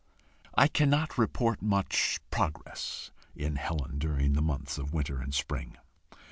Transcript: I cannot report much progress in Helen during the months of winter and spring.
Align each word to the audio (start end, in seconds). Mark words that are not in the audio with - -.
I 0.55 0.67
cannot 0.67 1.19
report 1.19 1.61
much 1.61 2.19
progress 2.31 3.11
in 3.35 3.57
Helen 3.57 3.99
during 3.99 4.33
the 4.33 4.41
months 4.41 4.79
of 4.79 4.95
winter 4.95 5.21
and 5.21 5.31
spring. 5.31 5.77